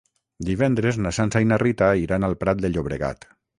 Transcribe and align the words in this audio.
Divendres 0.47 0.97
na 1.07 1.11
Sança 1.17 1.43
i 1.45 1.49
na 1.51 1.61
Rita 1.65 1.91
iran 2.07 2.27
al 2.31 2.37
Prat 2.47 2.67
de 2.67 2.75
Llobregat. 2.75 3.33